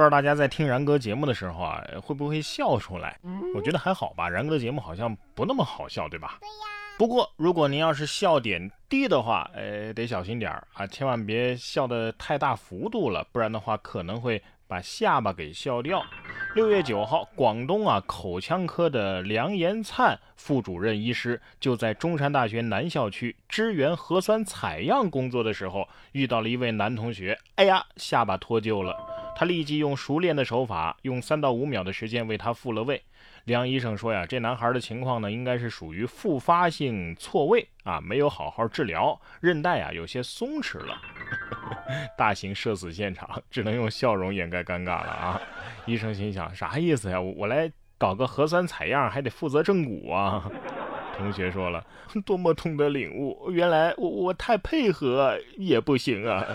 [0.00, 3.20] 不知道大家在听然哥节目的时候啊，会不会笑出来？
[3.54, 6.38] 我觉得还好吧，然哥的节目好像不那么好笑，对吧？
[6.40, 6.54] 对呀。
[6.96, 14.42] 不过如果您要是笑点低的话，呃，得小心点儿啊，千万别笑的太大幅度了，不然的话可能会。
[14.70, 16.00] 把下巴给笑掉。
[16.54, 28.96] 六月九号，广东啊口腔科的梁延灿副主任医师就在中山大学南校区支援核酸采样工作的时候，遇到了一位男同学，哎呀，下巴脱臼了。
[29.34, 33.02] 他立即用熟练的手法，用三到五秒的时间为他复了位。
[33.44, 41.00] 梁医生说呀，这男孩的情况呢，应该是属于复发性错位啊，没有好好治疗，韧带啊有些松弛了。
[42.18, 45.40] 大型社死现场，只能用笑容掩盖尴尬了啊！
[45.86, 47.18] 医生心想，啥意思呀？
[47.18, 50.50] 我来搞个核酸采样，还得负责正骨啊！
[51.16, 51.84] 同学说了，
[52.26, 56.46] 多么痛的领悟，原来我我太配合也不行啊！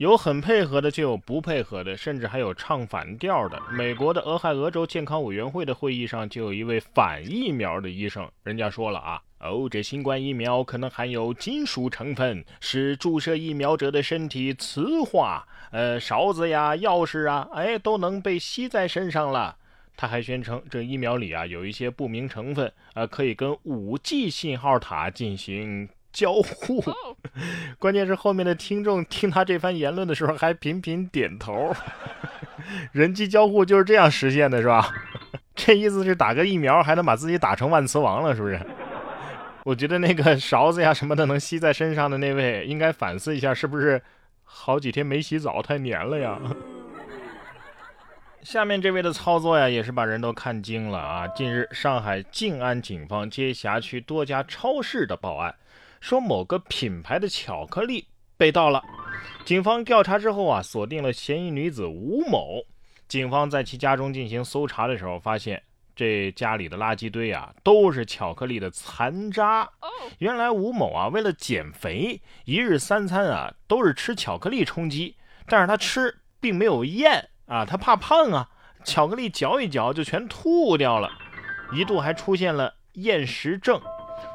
[0.00, 3.60] 有很配合的，就有不配合的，甚至还有唱反调的。
[3.70, 9.20] 美国的俄亥俄州健康委员会的会议上，就有一位反疫苗的医生，人家说了啊。
[9.40, 19.58] 哦，这新冠疫苗可能含有金属成分，使注射疫苗者的身体磁化，呃，勺子呀、钥匙啊，哎，都能被吸在身上了。
[19.98, 26.82] 他还宣称，这疫苗里啊有一些不明成分，呃，可以跟五 G 信号塔进行交互。
[27.78, 31.74] 关键是后面的听众听他这番言论的时候，还频频点头。
[32.92, 34.92] 人机交互就是这样实现的，是吧？
[35.54, 38.60] 这意思是打个疫苗还能把自己打成万磁王了，是不是？
[39.64, 44.00] 我觉得那个勺子呀什么的能吸在身上的那位，应该反思一下，是不是
[44.42, 46.38] 好几天没洗澡太黏了呀？
[48.42, 51.28] 下面这位的操作呀，也是把人都看惊了啊！
[51.28, 55.54] 近日，上海静安警方接辖区多家超市的报案，
[56.00, 58.06] 说某个品牌的巧克力
[58.36, 58.82] 被盗了。
[59.44, 62.62] 警方调查之后啊，锁定了嫌疑女子吴某。
[63.06, 65.62] 警方在其家中进行搜查的时候，发现。
[65.96, 69.68] 这家里的垃圾堆啊，都是巧克力的残渣。
[70.16, 75.14] 原来吴某啊，为了减肥，一日三餐啊都是吃巧克力充饥，
[75.46, 78.48] 但是他吃并没有咽啊，他怕胖啊，
[78.82, 81.10] 巧克力嚼一嚼就全吐掉了，
[81.74, 83.78] 一度还出现了厌食症。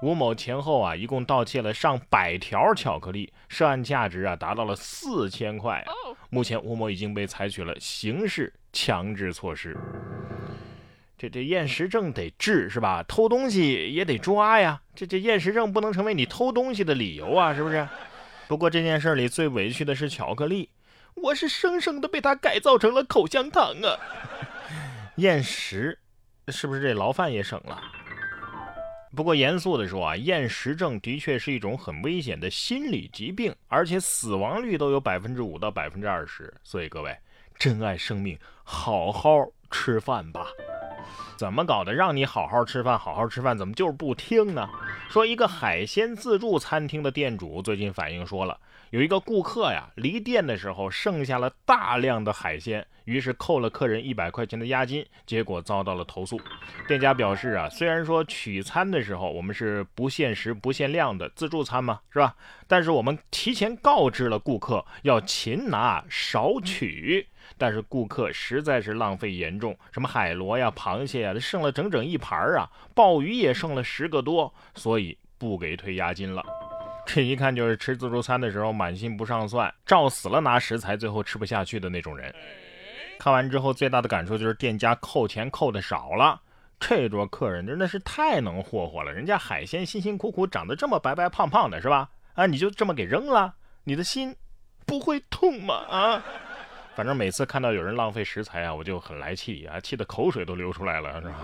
[0.00, 5.84] 吴某前后啊，一共盗窃了上百条巧克力，涉案价值啊达到了四千块。
[6.30, 9.76] 目前吴某已经被采取了刑事强制措施。
[11.16, 13.02] 这这厌食症得治是吧？
[13.08, 14.80] 偷东西也得抓呀！
[14.94, 17.88] 这这厌食症不能成为你偷东西的理由啊，是不是？
[18.46, 20.70] 不过这件事里最委屈的是巧克力，
[21.14, 23.98] 我是生生的被他改造成了口香糖啊！
[25.16, 25.98] 厌食，
[26.46, 27.82] 是不是这牢饭也省了？
[29.16, 36.52] 不过严肃的说啊，厌食症的确是一种很危险的心理疾病，而且死亡率都有百分之五到百分之二十。
[36.62, 37.16] 所以各位，
[37.58, 40.46] 珍爱生命，好好吃饭吧。
[41.36, 41.94] 怎么搞的？
[41.94, 44.68] 让你好好吃饭，好好吃饭，怎么就是不听呢？
[45.08, 48.58] 说一个海鲜自助餐厅的店主最近反映说了，
[48.90, 56.38] 有一个顾客呀，离店的时候剩下了大量的海鲜，于是扣了客人一百块钱的押金，结果遭到了投诉。
[56.86, 62.34] 店家表示啊，虽然说取餐的时候我们是不限时不限量的自助餐嘛，是吧？
[62.66, 67.28] 但是我们提前告知了顾客要勤拿少取。
[67.58, 76.44] 但是顾客实在是浪费严重，什么海螺呀、螃蟹呀，剩了整整一盘啊，鲍鱼也剩了十个多，所以不给退押金了。
[77.04, 82.32] 这一看就是吃自助餐的时候满心不上算，照死了拿食材，最后吃不下去的那种人。
[83.18, 86.40] 看完之后最大的感受就是店家扣钱扣的少了，
[86.78, 92.08] 这桌客人真的是太能霍霍了，人家海鲜辛辛苦苦长得这么白白胖胖的，是吧？
[92.34, 93.54] 啊，你就这么给扔了，
[93.84, 94.36] 你的心
[94.86, 95.74] 不会痛吗？
[95.88, 96.22] 啊？
[96.98, 101.34] 反正每次看到有人浪费食材啊，我就很来气啊，气得口水都流出来了，是吧？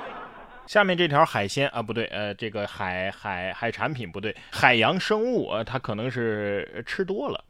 [0.66, 7.44] 下面这条海鲜啊，不对，呃，这个海海海产品不对，海洋生物啊，它可能是吃多了。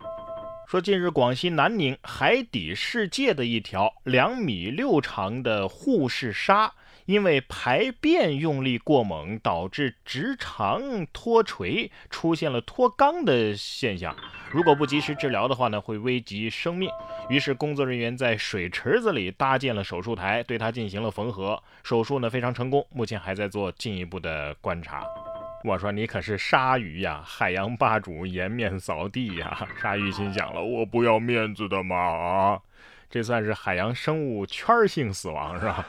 [0.66, 6.68] 说近日广西南宁海底世界的一条两米六长的护士鲨。
[7.06, 14.14] 因为排便用力过猛，导致直肠脱垂，出现了脱肛的现象。
[14.50, 16.90] 如果不及时治疗的话呢，会危及生命。
[17.28, 21.62] 于是工作人员在水池子里搭建了手术台，对它进行了缝合。
[21.82, 25.04] 手术呢非常成功，目前还在做进一步的观察。
[25.64, 29.66] 我说你可是鲨鱼呀，海洋霸主颜面扫地呀！
[29.80, 32.60] 鲨鱼心想了，我不要面子的嘛！
[33.10, 35.84] 这算是海洋生物圈性死亡是吧？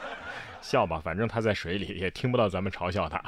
[0.60, 3.22] 笑吧，反正他在水里也听不到咱们嘲笑他。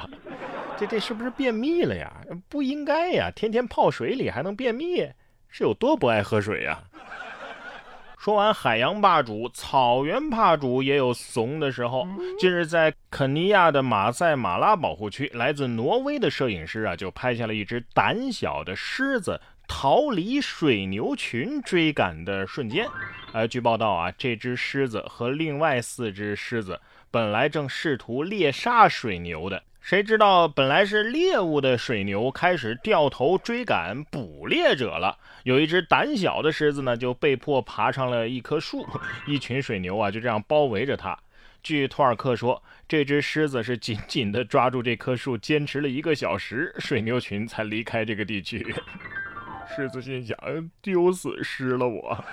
[0.76, 2.12] 这这是不是便秘了呀？
[2.48, 5.06] 不应该呀，天天泡水里还能便秘，
[5.48, 6.82] 是有多不爱喝水呀？
[8.18, 12.06] 说完海洋霸主，草原霸主也有怂的时候。
[12.38, 22.86] 近日，在肯尼亚的马赛马拉保护区，来自挪威的摄影师啊，就拍下了一只胆小的狮子逃离水牛群追赶的瞬间。
[23.32, 26.78] 呃，据报道啊，这只狮子和另外四只狮子
[27.12, 29.62] 本来正试图猎杀水牛的。
[29.80, 35.18] 谁知道，本来是猎物的水牛开始掉头追赶捕猎者了。
[35.42, 38.86] 有一只胆小的狮子呢，就被迫爬上了一棵树。
[39.26, 41.18] 一群水牛啊，就这样包围着它。
[41.62, 48.74] 据托尔克说，这只狮子是紧紧地抓住这棵树，坚持了一个小时，水牛群才离开这个地区。
[49.74, 50.36] 狮子心想：
[50.82, 52.24] 丢死尸了我！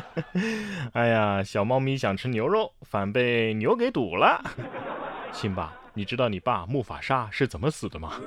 [0.92, 4.42] 哎呀，小猫咪想吃牛肉，反被牛给堵了。
[5.32, 5.72] 辛巴。
[5.94, 8.20] 你知道你爸木法沙是怎么死的吗？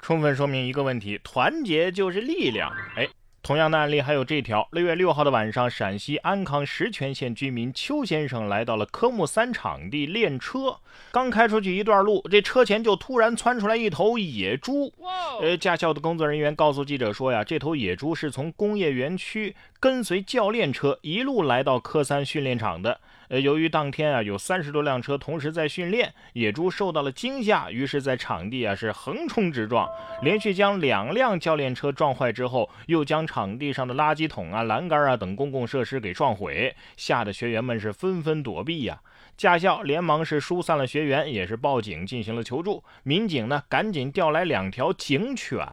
[0.00, 2.72] 充分说明一个问题：团结就是力量。
[2.96, 3.06] 哎，
[3.48, 4.68] 同样的案例还有这条。
[4.72, 10.76] 六月六号的晚上，陕西安康石泉县居民邱先生来到了科目三场地练车，
[11.10, 14.92] 刚开出去一段路，这车前就突然窜出来一头野猪。
[15.40, 23.00] 呃，驾校的工作人员告诉记者说呀，这头野猪是从工业园区跟随教练车一路来到科三训练场的。
[23.28, 29.88] 呃，由于当天啊有三十多辆车同时在训练，野猪受到了惊吓，于是，在场地啊是横冲直撞，
[30.22, 39.00] 连续将两辆教练车撞坏之后，又将场地上的垃圾桶啊、栏杆啊等公共设施给撞毁，吓得学员们是纷纷躲避呀。
[39.36, 42.82] 驾校连忙是疏散了学员，也是报警进行了求助。
[43.04, 45.64] 民警呢，赶紧调来两条警犬，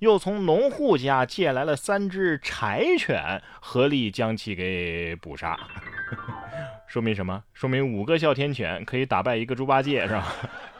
[0.00, 5.56] 又从农户家借来了三只柴犬，合力将其给捕杀。
[6.94, 7.42] 说明什么？
[7.52, 10.32] 说明五个哮天犬可以打败一个猪八戒，是吧？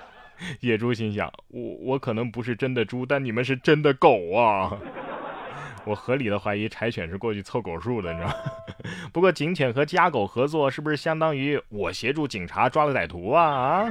[0.63, 4.79] 野猪心想：我我可能不是真的猪，但你们是真的狗啊！
[5.85, 8.33] 我合理的怀疑柴犬是过去凑狗数的，你知道？
[9.13, 13.43] 不过警犬和家狗合作，是不是相当于我协助警察抓了歹徒啊？
[13.43, 13.91] 啊！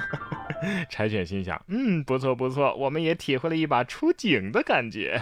[0.90, 5.22] 柴犬心想：嗯，不错不错，我们也体会了一把出警的感觉。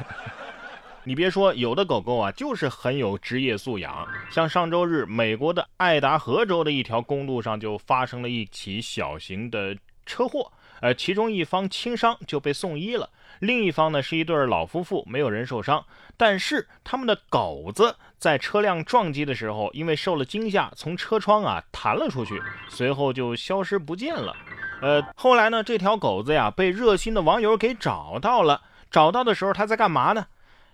[1.03, 4.07] 你别说，有的狗狗啊，就是很有职业素养。
[4.30, 9.75] 像上周日，美国的爱达荷州的一条公路上就发生了一起小型的
[10.06, 13.09] 车祸，呃，其中一方轻伤就被送医了，
[13.39, 15.83] 另一方呢是一对老夫妇，没有人受伤，
[16.18, 22.39] 但是他们的狗子在车辆撞击的时候，因为受了惊吓，从车窗啊弹了出去，
[22.69, 24.36] 随后就消失不见了。
[24.83, 28.62] 呃，后来呢，这条狗子呀被热心的网友给找到了，
[28.92, 30.27] 找到的时候它在干嘛呢？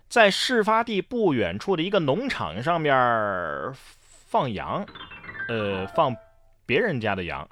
[0.08, 2.94] 在事发地不远处的一个农场上面
[4.00, 4.84] 放羊，
[5.48, 6.16] 呃，放
[6.64, 7.46] 别人家的羊，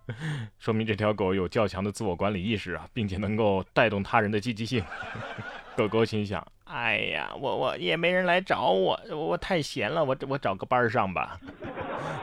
[0.58, 4.82] 说明这条狗有较强的自我管理意识啊，并且能够带动他人的积极性。
[5.76, 11.38] 狗狗心想：哎呀，我我也没人来找我，我太闲了，我我找个班上吧。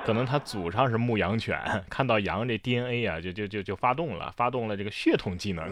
[0.03, 1.59] 可能他祖上是牧羊犬，
[1.89, 5.71] 看到羊这 DNA 啊，就就就就发动了，发动了这个血统技能。